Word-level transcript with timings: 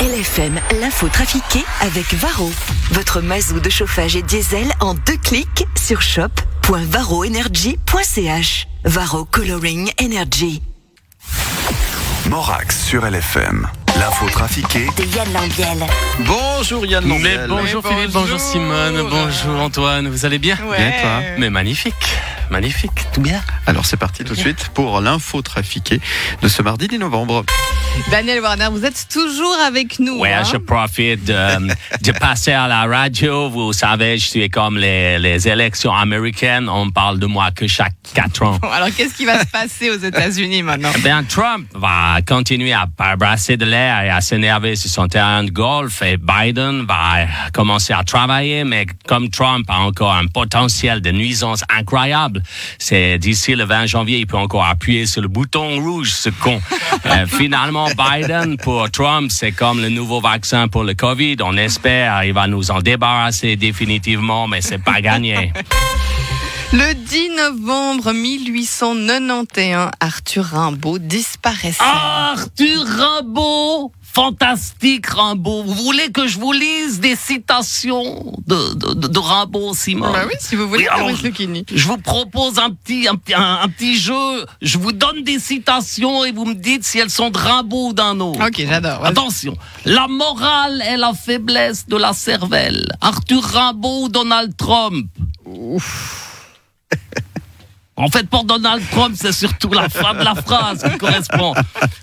LFM, 0.00 0.60
l'info 0.80 1.08
trafiquée 1.08 1.64
avec 1.80 2.14
Varro. 2.14 2.52
Votre 2.92 3.20
mazou 3.20 3.58
de 3.58 3.68
chauffage 3.68 4.14
et 4.14 4.22
diesel 4.22 4.72
en 4.78 4.94
deux 4.94 5.16
clics 5.16 5.66
sur 5.76 6.02
shop.varroenergy.ch. 6.02 8.68
Varro 8.84 9.24
Coloring 9.24 9.90
Energy. 10.00 10.62
Morax 12.28 12.84
sur 12.84 13.10
LFM. 13.10 13.66
L'info 13.98 14.28
trafiquée 14.28 14.86
De 14.96 15.02
Yann 15.16 15.32
Lambiel. 15.32 15.84
Bonjour 16.20 16.86
Yann 16.86 17.04
Mais 17.04 17.36
bonjour 17.48 17.82
Mais 17.82 17.90
Philippe, 17.96 18.12
bonjour 18.12 18.38
bonjour. 18.38 18.40
Simone, 18.40 19.02
bonjour 19.10 19.60
Antoine, 19.60 20.06
vous 20.06 20.24
allez 20.24 20.38
bien? 20.38 20.56
Ouais. 20.70 20.76
Bien, 20.78 20.92
toi? 21.02 21.22
Mais 21.38 21.50
magnifique, 21.50 21.94
magnifique, 22.50 23.04
tout 23.12 23.20
bien? 23.20 23.42
Alors 23.66 23.84
c'est 23.84 23.96
parti 23.96 24.22
tout 24.22 24.34
de 24.34 24.38
suite 24.38 24.68
pour 24.68 25.00
l'info 25.00 25.42
trafiquée 25.42 26.00
de 26.40 26.46
ce 26.46 26.62
mardi 26.62 26.86
10 26.86 26.98
novembre. 26.98 27.44
Daniel 28.10 28.40
Warner, 28.40 28.68
vous 28.70 28.84
êtes 28.84 29.06
toujours 29.12 29.56
avec 29.66 29.98
nous. 29.98 30.18
Ouais, 30.18 30.32
hein? 30.32 30.42
je 30.50 30.56
profite 30.56 31.24
de, 31.24 31.68
de 32.02 32.12
passer 32.12 32.52
à 32.52 32.66
la 32.66 32.84
radio. 32.86 33.50
Vous 33.50 33.72
savez, 33.72 34.16
je 34.16 34.24
suis 34.24 34.48
comme 34.48 34.78
les, 34.78 35.18
les 35.18 35.46
élections 35.46 35.92
américaines. 35.92 36.68
On 36.68 36.90
parle 36.90 37.18
de 37.18 37.26
moi 37.26 37.50
que 37.50 37.66
chaque 37.66 37.94
quatre 38.14 38.42
ans. 38.42 38.58
Bon, 38.62 38.70
Alors, 38.70 38.88
qu'est-ce 38.96 39.14
qui 39.14 39.26
va 39.26 39.40
se 39.40 39.46
passer 39.46 39.90
aux 39.90 39.98
États-Unis 39.98 40.62
maintenant? 40.62 40.90
Eh 40.96 41.00
Bien, 41.00 41.22
Trump 41.24 41.66
va 41.74 42.20
continuer 42.26 42.72
à 42.72 42.86
brasser 43.16 43.56
de 43.56 43.66
l'air 43.66 44.02
et 44.02 44.10
à 44.10 44.20
s'énerver 44.20 44.76
sur 44.76 44.90
son 44.90 45.06
terrain 45.08 45.44
de 45.44 45.50
golf 45.50 46.00
et 46.02 46.16
Biden 46.16 46.86
va 46.86 47.26
commencer 47.52 47.92
à 47.92 48.04
travailler, 48.04 48.64
mais 48.64 48.86
comme 49.06 49.28
Trump 49.28 49.66
a 49.68 49.80
encore 49.80 50.14
un 50.14 50.26
potentiel 50.26 51.02
de 51.02 51.10
nuisance 51.10 51.62
incroyable, 51.68 52.42
c'est 52.78 53.18
d'ici 53.18 53.54
le 53.54 53.64
20 53.64 53.86
janvier, 53.86 54.18
il 54.18 54.26
peut 54.26 54.36
encore 54.36 54.64
appuyer 54.64 55.04
sur 55.06 55.20
le 55.20 55.28
bouton 55.28 55.80
rouge, 55.80 56.12
ce 56.12 56.30
con. 56.30 56.60
Euh, 57.06 57.26
finalement, 57.26 57.88
Biden, 57.96 58.56
pour 58.56 58.90
Trump, 58.90 59.30
c'est 59.30 59.52
comme 59.52 59.80
le 59.80 59.88
nouveau 59.88 60.20
vaccin 60.20 60.68
pour 60.68 60.84
le 60.84 60.94
Covid. 60.94 61.36
On 61.42 61.56
espère 61.56 62.24
il 62.24 62.32
va 62.32 62.46
nous 62.46 62.70
en 62.70 62.80
débarrasser 62.80 63.56
définitivement, 63.56 64.46
mais 64.48 64.60
c'est 64.60 64.82
pas 64.82 65.00
gagné. 65.00 65.52
Le 66.72 66.92
10 66.92 67.30
novembre 67.30 68.12
1891, 68.12 69.90
Arthur 70.00 70.44
Rimbaud 70.44 70.98
disparaissait. 70.98 71.82
Arthur 71.82 72.84
Rimbaud 72.84 73.92
Fantastique 74.22 75.06
Rimbaud. 75.06 75.62
Vous 75.62 75.74
voulez 75.74 76.10
que 76.10 76.26
je 76.26 76.40
vous 76.40 76.50
lise 76.50 76.98
des 76.98 77.14
citations 77.14 78.32
de, 78.48 78.74
de, 78.74 78.94
de, 78.94 79.06
de 79.06 79.18
Rimbaud, 79.20 79.74
Simon 79.74 80.10
Bah 80.12 80.22
oui, 80.26 80.34
si 80.40 80.56
vous 80.56 80.66
voulez, 80.68 80.88
Oui, 80.88 80.88
alors. 80.88 81.08
Je 81.72 81.86
vous 81.86 81.98
propose 81.98 82.58
un 82.58 82.70
petit, 82.70 83.06
un, 83.06 83.14
petit- 83.14 83.34
un- 83.34 83.60
un 83.62 83.68
petit 83.68 83.96
jeu. 83.96 84.44
Je 84.60 84.76
vous 84.76 84.90
donne 84.90 85.22
des 85.22 85.38
citations 85.38 86.24
et 86.24 86.32
vous 86.32 86.46
me 86.46 86.54
dites 86.54 86.82
si 86.82 86.98
elles 86.98 87.10
sont 87.10 87.30
de 87.30 87.38
Rimbaud 87.38 87.90
ou 87.90 87.92
d'un 87.92 88.18
autre. 88.18 88.44
Ok, 88.44 88.56
j'adore. 88.68 89.04
Attention, 89.06 89.56
la 89.84 90.08
morale 90.08 90.82
est 90.82 90.96
la 90.96 91.12
faiblesse 91.14 91.86
de 91.86 91.96
la 91.96 92.12
cervelle. 92.12 92.88
Arthur 93.00 93.44
Rimbaud 93.44 94.06
ou 94.06 94.08
Donald 94.08 94.56
Trump? 94.56 95.06
En 97.96 98.08
fait, 98.08 98.28
pour 98.28 98.42
Donald 98.42 98.82
Trump, 98.90 99.14
c'est 99.16 99.32
surtout 99.32 99.72
la 99.72 99.88
fin 99.88 100.14
de 100.14 100.24
la 100.24 100.34
phrase 100.34 100.82
qui 100.82 100.98
correspond. 100.98 101.54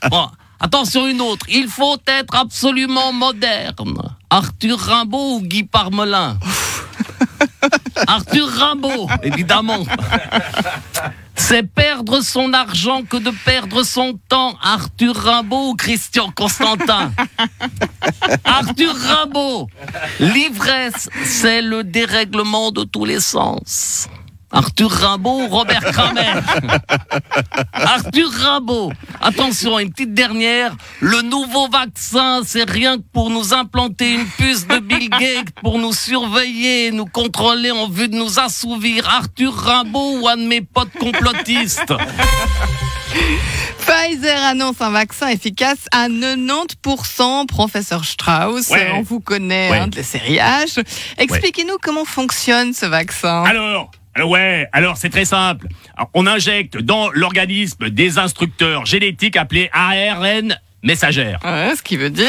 Bon, 0.10 0.30
attention 0.60 1.08
une 1.08 1.22
autre. 1.22 1.46
Il 1.50 1.68
faut 1.68 1.98
être 2.08 2.36
absolument 2.36 3.12
moderne. 3.14 4.02
Arthur 4.30 4.80
Rimbaud 4.80 5.38
ou 5.38 5.42
Guy 5.42 5.64
Parmelin? 5.64 6.38
Arthur 8.08 8.48
Rimbaud, 8.48 9.08
évidemment. 9.24 9.84
C'est 11.36 11.64
perdre 11.64 12.22
son 12.22 12.54
argent 12.54 13.04
que 13.04 13.18
de 13.18 13.32
perdre 13.46 13.84
son 13.84 14.20
temps. 14.30 14.58
Arthur 14.62 15.16
Rimbaud 15.16 15.70
ou 15.70 15.76
Christian 15.76 16.32
Constantin? 16.32 17.12
Arthur 18.44 18.96
Rimbaud. 18.96 19.68
L'ivresse, 20.20 21.10
c'est 21.24 21.62
le 21.62 21.84
dérèglement 21.84 22.72
de 22.72 22.84
tous 22.84 23.06
les 23.06 23.20
sens. 23.20 24.08
Arthur 24.52 24.90
Rimbaud 24.92 25.42
ou 25.44 25.48
Robert 25.48 25.84
Kramer 25.92 26.34
Arthur 27.74 28.30
Rimbaud. 28.32 28.92
Attention, 29.22 29.80
une 29.80 29.92
petite 29.92 30.14
dernière. 30.14 30.76
Le 31.02 31.22
nouveau 31.22 31.68
vaccin, 31.68 32.42
c'est 32.46 32.70
rien 32.70 32.98
que 32.98 33.04
pour 33.12 33.30
nous 33.30 33.54
implanter 33.54 34.14
une 34.14 34.26
puce 34.26 34.66
de 34.68 34.80
Bill 34.80 35.10
Gates, 35.20 35.52
pour 35.62 35.78
nous 35.80 35.94
surveiller, 35.94 36.92
nous 36.92 37.06
contrôler 37.06 37.72
en 37.72 37.90
vue 37.90 38.08
de 38.08 38.16
nous 38.16 38.40
assouvir. 38.40 39.08
Arthur 39.10 39.54
Rimbaud 39.54 40.20
ou 40.22 40.28
un 40.28 40.38
de 40.38 40.44
mes 40.48 40.62
potes 40.62 40.94
complotistes 41.00 41.94
Pfizer 43.80 44.42
annonce 44.44 44.82
un 44.82 44.90
vaccin 44.90 45.28
efficace 45.28 45.78
à 45.92 46.08
90%. 46.10 47.46
Professeur 47.48 48.04
Strauss, 48.04 48.70
Ouais. 48.70 48.92
on 48.96 49.02
vous 49.04 49.20
connaît 49.20 49.70
Ouais. 49.70 49.78
hein, 49.80 49.88
de 49.88 49.98
la 49.98 50.04
série 50.04 50.38
H. 50.38 50.84
Expliquez-nous 51.18 51.78
comment 51.82 52.04
fonctionne 52.06 52.74
ce 52.74 52.86
vaccin. 52.86 53.44
Alors, 53.44 53.92
alors 54.16 54.30
ouais, 54.30 54.68
alors 54.72 54.96
c'est 54.98 55.10
très 55.10 55.26
simple. 55.26 55.68
Alors, 55.98 56.10
on 56.14 56.26
injecte 56.26 56.78
dans 56.78 57.10
l'organisme 57.12 57.90
des 57.90 58.18
instructeurs 58.18 58.86
génétiques 58.86 59.36
appelés 59.36 59.70
ARN 59.74 60.58
messagères. 60.84 61.40
Ouais, 61.44 61.74
ce 61.76 61.82
qui 61.84 61.98
veut 61.98 62.10
dire, 62.10 62.26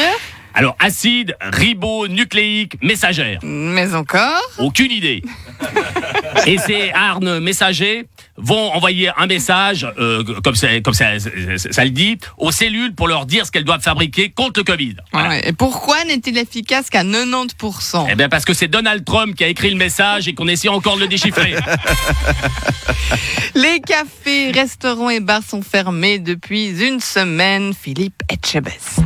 Alors 0.53 0.75
acide 0.79 1.35
ribonucléique 1.41 2.77
messagère. 2.83 3.39
mais 3.41 3.93
encore. 3.95 4.41
Aucune 4.57 4.91
idée. 4.91 5.21
Et 6.45 6.57
ces 6.57 6.91
ARN 6.93 7.39
messagers 7.39 8.05
vont 8.37 8.71
envoyer 8.73 9.09
un 9.17 9.27
message, 9.27 9.87
euh, 9.97 10.23
comme, 10.43 10.55
ça, 10.55 10.79
comme 10.81 10.93
ça, 10.93 11.19
ça, 11.19 11.29
ça 11.57 11.83
le 11.83 11.89
dit, 11.89 12.17
aux 12.37 12.51
cellules 12.51 12.93
pour 12.93 13.07
leur 13.07 13.25
dire 13.25 13.45
ce 13.45 13.51
qu'elles 13.51 13.63
doivent 13.63 13.81
fabriquer 13.81 14.29
contre 14.29 14.59
le 14.59 14.63
Covid. 14.63 14.95
Voilà. 15.11 15.29
Ouais. 15.29 15.49
Et 15.49 15.53
pourquoi 15.53 16.03
n'est-il 16.05 16.37
efficace 16.37 16.89
qu'à 16.89 17.03
90% 17.03 18.07
Eh 18.09 18.15
bien 18.15 18.29
parce 18.29 18.45
que 18.45 18.53
c'est 18.53 18.67
Donald 18.67 19.03
Trump 19.03 19.35
qui 19.35 19.43
a 19.43 19.47
écrit 19.47 19.69
le 19.69 19.77
message 19.77 20.27
et 20.27 20.33
qu'on 20.33 20.47
essaie 20.47 20.69
encore 20.69 20.95
de 20.95 21.01
le 21.01 21.07
déchiffrer. 21.07 21.55
Les 23.55 23.79
cafés, 23.79 24.51
restaurants 24.51 25.09
et 25.09 25.19
bars 25.19 25.43
sont 25.43 25.61
fermés 25.61 26.19
depuis 26.19 26.87
une 26.87 26.99
semaine. 26.99 27.73
Philippe 27.73 28.21
Etchebest. 28.29 29.01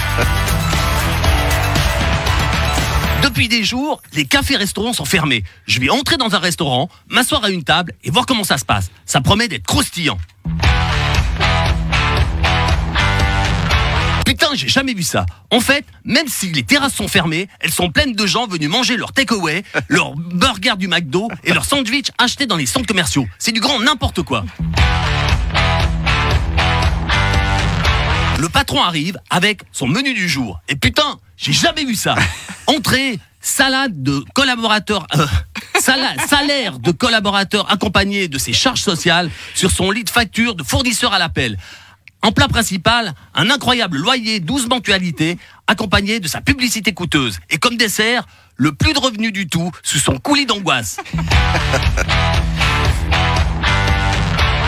Depuis 3.22 3.48
des 3.48 3.64
jours, 3.64 4.00
les 4.12 4.24
cafés-restaurants 4.24 4.92
sont 4.92 5.04
fermés. 5.04 5.42
Je 5.66 5.80
vais 5.80 5.90
entrer 5.90 6.16
dans 6.16 6.34
un 6.34 6.38
restaurant, 6.38 6.88
m'asseoir 7.08 7.44
à 7.44 7.50
une 7.50 7.64
table 7.64 7.92
et 8.04 8.10
voir 8.10 8.26
comment 8.26 8.44
ça 8.44 8.58
se 8.58 8.64
passe. 8.64 8.90
Ça 9.04 9.20
promet 9.20 9.48
d'être 9.48 9.66
croustillant. 9.66 10.18
Putain, 14.24 14.48
j'ai 14.54 14.68
jamais 14.68 14.92
vu 14.92 15.02
ça. 15.02 15.24
En 15.50 15.60
fait, 15.60 15.84
même 16.04 16.28
si 16.28 16.52
les 16.52 16.62
terrasses 16.62 16.94
sont 16.94 17.08
fermées, 17.08 17.48
elles 17.60 17.70
sont 17.70 17.90
pleines 17.90 18.12
de 18.12 18.26
gens 18.26 18.46
venus 18.46 18.68
manger 18.68 18.96
leur 18.96 19.12
takeaway, 19.12 19.64
leur 19.88 20.14
burger 20.14 20.76
du 20.76 20.88
McDo 20.88 21.28
et 21.44 21.52
leur 21.52 21.64
sandwich 21.64 22.08
achetés 22.18 22.46
dans 22.46 22.56
les 22.56 22.66
centres 22.66 22.86
commerciaux. 22.86 23.26
C'est 23.38 23.52
du 23.52 23.60
grand 23.60 23.80
n'importe 23.80 24.22
quoi. 24.22 24.44
Le 28.38 28.48
patron 28.48 28.82
arrive 28.82 29.18
avec 29.30 29.62
son 29.72 29.86
menu 29.86 30.12
du 30.14 30.28
jour. 30.28 30.60
Et 30.68 30.76
putain, 30.76 31.18
j'ai 31.36 31.52
jamais 31.52 31.84
vu 31.84 31.94
ça. 31.94 32.14
Entrée, 32.66 33.18
salade 33.40 34.02
de 34.02 34.22
collaborateurs, 34.34 35.06
euh, 35.16 35.26
sala- 35.80 36.14
salaire 36.28 36.78
de 36.78 36.90
collaborateurs 36.90 37.70
accompagné 37.70 38.28
de 38.28 38.38
ses 38.38 38.52
charges 38.52 38.82
sociales 38.82 39.30
sur 39.54 39.70
son 39.70 39.90
lit 39.90 40.04
de 40.04 40.10
facture 40.10 40.54
de 40.54 40.62
fournisseur 40.62 41.12
à 41.14 41.18
l'appel. 41.18 41.56
En 42.22 42.32
plat 42.32 42.48
principal, 42.48 43.14
un 43.34 43.50
incroyable 43.50 43.98
loyer 43.98 44.40
12 44.40 44.68
mensualités 44.68 45.38
accompagné 45.66 46.18
de 46.20 46.28
sa 46.28 46.40
publicité 46.40 46.92
coûteuse. 46.92 47.38
Et 47.50 47.58
comme 47.58 47.76
dessert, 47.76 48.26
le 48.56 48.72
plus 48.72 48.92
de 48.94 48.98
revenus 48.98 49.32
du 49.32 49.46
tout 49.48 49.70
sous 49.82 49.98
son 49.98 50.18
coulis 50.18 50.46
d'angoisse. 50.46 50.98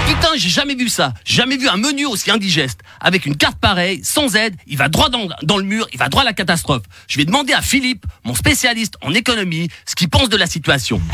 Putain, 0.07 0.31
j'ai 0.37 0.49
jamais 0.49 0.75
vu 0.75 0.89
ça. 0.89 1.13
Jamais 1.25 1.57
vu 1.57 1.69
un 1.69 1.77
menu 1.77 2.07
aussi 2.07 2.31
indigeste. 2.31 2.81
Avec 3.01 3.27
une 3.27 3.37
carte 3.37 3.59
pareille, 3.59 4.01
sans 4.03 4.35
aide, 4.37 4.57
il 4.67 4.77
va 4.77 4.89
droit 4.89 5.09
dans, 5.09 5.29
dans 5.43 5.59
le 5.59 5.65
mur, 5.65 5.87
il 5.93 5.99
va 5.99 6.09
droit 6.09 6.23
à 6.23 6.25
la 6.25 6.33
catastrophe. 6.33 6.83
Je 7.07 7.19
vais 7.19 7.25
demander 7.25 7.53
à 7.53 7.63
Philippe, 7.63 8.05
mon 8.25 8.35
spécialiste 8.35 8.95
en 9.01 9.15
économie, 9.15 9.69
ce 9.87 9.95
qu'il 9.95 10.09
pense 10.09 10.29
de 10.29 10.37
la 10.37 10.47
situation. 10.47 11.01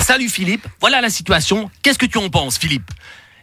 Salut 0.00 0.28
Philippe, 0.28 0.66
voilà 0.80 1.00
la 1.00 1.10
situation. 1.10 1.70
Qu'est-ce 1.82 1.98
que 1.98 2.06
tu 2.06 2.18
en 2.18 2.30
penses, 2.30 2.58
Philippe? 2.58 2.90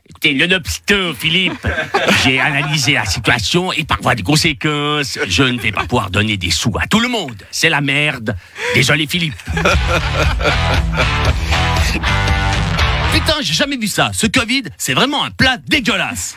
Écoutez, 0.08 0.36
nonobstant, 0.36 1.16
Philippe, 1.18 1.68
j'ai 2.24 2.40
analysé 2.40 2.94
la 2.94 3.06
situation 3.06 3.74
et 3.74 3.84
par 3.84 4.00
voie 4.02 4.14
de 4.14 4.22
conséquence, 4.22 5.18
je 5.28 5.44
ne 5.44 5.60
vais 5.60 5.72
pas 5.72 5.86
pouvoir 5.86 6.12
donner 6.12 6.38
des 6.38 6.52
sous 6.52 6.74
à 6.80 6.86
tout 6.86 7.00
le 7.00 7.08
monde. 7.08 7.42
C'est 7.50 7.70
la 7.70 7.82
merde. 7.82 8.36
Désolé, 8.76 9.08
Philippe. 9.08 9.34
Putain, 13.16 13.36
j'ai 13.40 13.54
jamais 13.54 13.78
vu 13.78 13.88
ça. 13.88 14.12
Ce 14.14 14.28
Covid, 14.28 14.64
c'est 14.78 14.94
vraiment 14.94 15.24
un 15.24 15.32
plat 15.32 15.56
dégueulasse. 15.56 16.36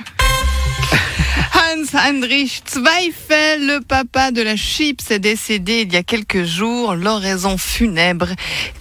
Hans 1.52 1.98
Heinrich 1.98 2.62
Zweifel, 2.70 3.66
le 3.66 3.80
papa 3.80 4.30
de 4.30 4.42
la 4.42 4.54
chips, 4.54 5.10
est 5.10 5.19
décédé 5.19 5.80
il 5.80 5.92
y 5.92 5.96
a 5.96 6.04
quelques 6.04 6.44
jours. 6.44 6.94
L'oraison 6.94 7.58
funèbre 7.58 8.28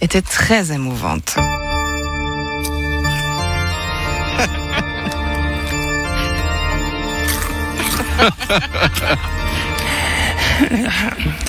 était 0.00 0.22
très 0.22 0.70
émouvante. 0.70 1.34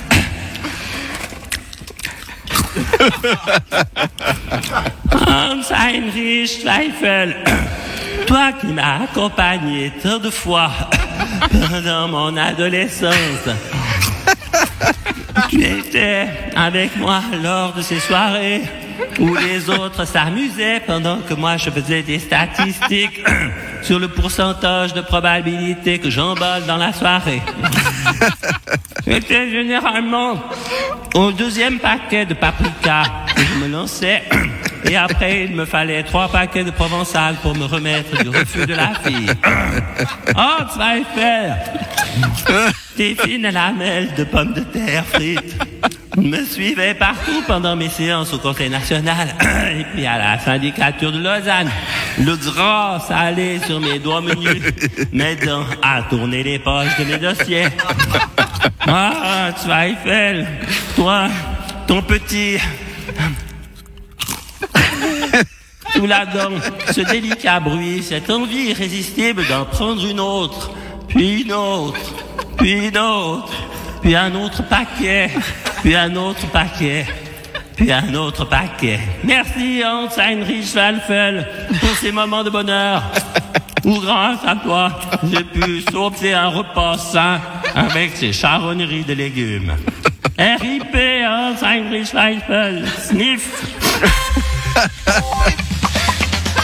Hans 5.12 5.70
Heinrich 5.70 6.60
Zweifel, 6.62 7.36
toi 8.26 8.52
qui 8.60 8.68
m'as 8.68 9.04
accompagné 9.04 9.92
tant 10.02 10.18
de 10.18 10.30
fois 10.30 10.70
pendant 11.50 12.08
mon 12.08 12.36
adolescence, 12.36 13.48
tu 15.48 15.64
étais 15.64 16.28
avec 16.54 16.96
moi 16.96 17.22
lors 17.42 17.72
de 17.72 17.82
ces 17.82 18.00
soirées 18.00 18.62
où 19.18 19.34
les 19.34 19.68
autres 19.68 20.04
s'amusaient 20.04 20.80
pendant 20.86 21.18
que 21.18 21.34
moi 21.34 21.56
je 21.56 21.70
faisais 21.70 22.02
des 22.02 22.18
statistiques 22.18 23.24
sur 23.82 23.98
le 23.98 24.08
pourcentage 24.08 24.94
de 24.94 25.00
probabilité 25.00 25.98
que 25.98 26.10
j'emballe 26.10 26.64
dans 26.66 26.76
la 26.76 26.92
soirée. 26.92 27.42
C'était 29.04 29.50
généralement 29.50 30.34
au 31.14 31.32
deuxième 31.32 31.78
paquet 31.78 32.26
de 32.26 32.34
paprika 32.34 33.02
que 33.34 33.42
je 33.42 33.54
me 33.64 33.68
lançais. 33.68 34.22
Et 34.84 34.96
après, 34.96 35.44
il 35.44 35.54
me 35.54 35.66
fallait 35.66 36.02
trois 36.02 36.28
paquets 36.28 36.64
de 36.64 36.70
provençal 36.70 37.34
pour 37.42 37.54
me 37.54 37.66
remettre 37.66 38.22
du 38.22 38.30
refus 38.30 38.66
de 38.66 38.74
la 38.74 38.94
fille. 38.94 39.30
Oh, 40.36 40.62
Zweifel 40.72 41.56
Tes 42.96 43.14
fines 43.14 43.50
lamelles 43.50 44.14
de 44.16 44.24
pommes 44.24 44.54
de 44.54 44.60
terre 44.60 45.04
frites 45.04 45.56
me 46.16 46.44
suivaient 46.44 46.94
partout 46.94 47.42
pendant 47.46 47.76
mes 47.76 47.88
séances 47.88 48.32
au 48.32 48.38
Conseil 48.38 48.70
national 48.70 49.28
et 49.78 49.84
puis 49.92 50.06
à 50.06 50.18
la 50.18 50.38
syndicature 50.38 51.12
de 51.12 51.18
Lausanne. 51.18 51.70
Le 52.18 52.36
drap 52.36 53.00
s'allait 53.06 53.60
sur 53.60 53.80
mes 53.80 53.98
doigts 53.98 54.20
menus, 54.20 54.62
m'aidant 55.12 55.64
à 55.82 56.02
tourner 56.02 56.42
les 56.42 56.58
poches 56.58 56.98
de 56.98 57.04
mes 57.04 57.18
dossiers. 57.18 57.68
Ah, 58.86 59.50
Zweifel, 59.56 60.46
toi, 60.96 61.28
ton 61.86 62.02
petit... 62.02 62.58
Sous 65.94 66.06
la 66.06 66.24
dent, 66.24 66.52
ce 66.92 67.00
délicat 67.00 67.58
bruit, 67.58 68.02
cette 68.02 68.30
envie 68.30 68.70
irrésistible 68.70 69.44
d'en 69.48 69.64
prendre 69.64 70.06
une 70.06 70.20
autre, 70.20 70.70
puis 71.08 71.42
une 71.42 71.52
autre, 71.52 71.98
puis 72.56 72.88
une 72.88 72.98
autre, 72.98 73.52
puis 74.02 74.14
un 74.14 74.34
autre 74.34 74.62
paquet, 74.62 75.30
puis 75.82 75.94
un 75.94 76.14
autre 76.16 76.46
paquet, 76.50 77.06
puis 77.76 77.92
un 77.92 78.14
autre 78.14 78.44
paquet. 78.44 79.00
Merci 79.24 79.82
Hans 79.84 80.08
Heinrich 80.18 80.64
Zweifel 80.64 81.46
pour 81.80 81.96
ces 81.96 82.12
moments 82.12 82.44
de 82.44 82.50
bonheur 82.50 83.02
où 83.84 83.98
grâce 84.00 84.40
à 84.46 84.56
toi, 84.56 84.90
j'ai 85.32 85.44
pu 85.44 85.82
sauter 85.90 86.34
un 86.34 86.48
repas 86.48 86.98
sain 86.98 87.40
avec 87.74 88.16
ces 88.16 88.32
charonneries 88.32 89.04
de 89.04 89.14
légumes. 89.14 89.74
RIP 90.38 90.96
Hans 91.26 91.62
Heinrich 91.62 92.06
Zweifel, 92.06 92.86
sniff 92.98 93.64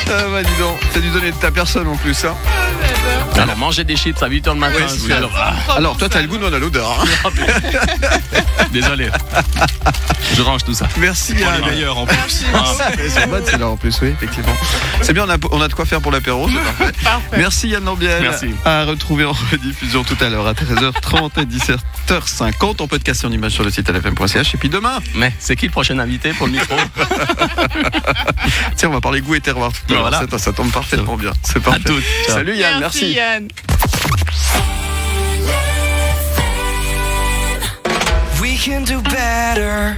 Ah 0.08 0.22
bah 0.30 0.42
dis 0.42 0.58
donc, 0.60 0.78
t'as 0.92 1.00
dû 1.00 1.10
donner 1.10 1.32
de 1.32 1.36
ta 1.36 1.50
personne 1.50 1.88
en 1.88 1.96
plus. 1.96 2.24
Hein. 2.24 2.34
Alors, 3.36 3.56
manger 3.56 3.84
des 3.84 3.96
chips 3.96 4.22
à 4.22 4.28
8h 4.28 4.48
le 4.50 4.54
matin, 4.54 4.76
Ouais, 4.76 4.84
c'est-. 4.88 5.12
Ah, 5.36 5.54
Alors 5.76 5.96
toi 5.96 6.08
t'as 6.08 6.22
le 6.22 6.28
goût, 6.28 6.38
nous 6.38 6.46
on 6.46 6.52
a 6.52 6.58
l'odeur. 6.58 6.88
hein. 7.24 7.30
désolé. 8.72 9.08
Je 10.34 10.42
range 10.42 10.64
tout 10.64 10.74
ça. 10.74 10.86
Merci 10.98 11.32
Pour 11.34 11.42
Yann. 11.42 11.60
les 11.64 11.70
meilleurs 11.70 11.98
en 11.98 12.06
plus. 12.06 12.44
Ah, 12.54 12.64
C'est 13.08 13.28
bonne 13.28 13.44
celle-là 13.44 13.68
en 13.68 13.76
plus, 13.76 13.98
oui, 14.02 14.08
effectivement. 14.08 14.52
C'est 15.02 15.12
bien, 15.12 15.24
on 15.26 15.30
a, 15.30 15.36
on 15.50 15.60
a 15.60 15.68
de 15.68 15.74
quoi 15.74 15.84
faire 15.86 16.00
pour 16.00 16.12
l'apéro, 16.12 16.48
c'est 16.48 17.02
parfait. 17.04 17.36
Merci 17.36 17.68
Yann 17.68 17.84
Lambiel. 17.84 18.22
Merci. 18.22 18.54
À 18.64 18.84
retrouver 18.84 19.24
en 19.24 19.32
rediffusion 19.52 20.04
tout 20.04 20.16
à 20.20 20.28
l'heure 20.28 20.46
à 20.46 20.52
13h30 20.54 21.42
et 21.42 21.46
17h50. 22.08 22.76
On 22.80 22.88
peut 22.88 22.98
te 22.98 23.04
casser 23.04 23.26
en 23.26 23.32
image 23.32 23.52
sur 23.52 23.64
le 23.64 23.70
site 23.70 23.88
lfm.ch. 23.88 24.54
Et 24.54 24.58
puis 24.58 24.68
demain, 24.68 24.98
Mais 25.14 25.32
c'est 25.38 25.56
qui 25.56 25.66
le 25.66 25.72
prochain 25.72 25.98
invité 25.98 26.32
pour 26.32 26.46
le 26.46 26.52
micro? 26.54 26.76
Tiens, 28.76 28.88
on 28.88 28.92
va 28.92 29.00
parler 29.00 29.20
goût 29.20 29.34
et 29.34 29.40
terroir 29.40 29.70
tout 29.72 29.94
à 29.94 29.95
l'heure. 29.95 29.95
Voilà. 30.00 30.22
Ça, 30.30 30.38
ça 30.38 30.52
tombe 30.52 30.72
parfaitement 30.72 31.16
bien. 31.16 31.32
C'est 31.42 31.62
parfait. 31.62 31.80
toutes. 31.84 32.04
Salut 32.28 32.56
Yann, 32.56 32.80
merci. 32.80 33.12
Yann. 33.12 33.48
We 38.40 38.56
can 38.58 38.84
do 38.84 39.00
better. 39.02 39.96